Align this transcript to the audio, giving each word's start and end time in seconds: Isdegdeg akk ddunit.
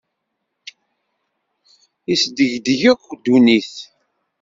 Isdegdeg 2.13 2.81
akk 2.93 3.03
ddunit. 3.17 3.73